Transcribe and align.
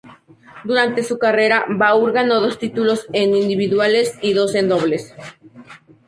Durante 0.63 1.03
su 1.03 1.19
carrera, 1.19 1.63
Baur 1.69 2.11
ganó 2.11 2.41
dos 2.41 2.57
títulos 2.57 3.05
en 3.13 3.35
individuales 3.35 4.17
y 4.23 4.33
dos 4.33 4.55
en 4.55 4.67
dobles. 4.67 5.13